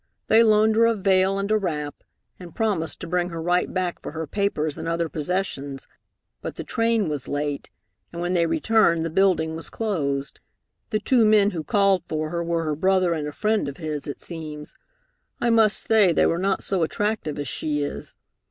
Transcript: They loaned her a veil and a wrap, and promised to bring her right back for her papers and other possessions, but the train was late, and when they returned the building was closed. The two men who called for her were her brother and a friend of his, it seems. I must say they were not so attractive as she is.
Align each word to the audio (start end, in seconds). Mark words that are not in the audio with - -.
They 0.29 0.41
loaned 0.41 0.75
her 0.77 0.87
a 0.87 0.95
veil 0.95 1.37
and 1.37 1.51
a 1.51 1.59
wrap, 1.59 2.03
and 2.39 2.55
promised 2.55 2.99
to 3.01 3.07
bring 3.07 3.29
her 3.29 3.39
right 3.39 3.71
back 3.71 4.01
for 4.01 4.13
her 4.13 4.25
papers 4.25 4.75
and 4.75 4.87
other 4.87 5.07
possessions, 5.07 5.85
but 6.41 6.55
the 6.55 6.63
train 6.63 7.07
was 7.07 7.27
late, 7.27 7.69
and 8.11 8.19
when 8.19 8.33
they 8.33 8.47
returned 8.47 9.05
the 9.05 9.11
building 9.11 9.55
was 9.55 9.69
closed. 9.69 10.39
The 10.89 10.97
two 10.97 11.23
men 11.23 11.51
who 11.51 11.63
called 11.63 12.01
for 12.07 12.31
her 12.31 12.43
were 12.43 12.63
her 12.63 12.75
brother 12.75 13.13
and 13.13 13.27
a 13.27 13.31
friend 13.31 13.69
of 13.69 13.77
his, 13.77 14.07
it 14.07 14.23
seems. 14.23 14.73
I 15.39 15.51
must 15.51 15.77
say 15.85 16.11
they 16.11 16.25
were 16.25 16.39
not 16.39 16.63
so 16.63 16.81
attractive 16.81 17.37
as 17.37 17.47
she 17.47 17.83
is. 17.83 18.15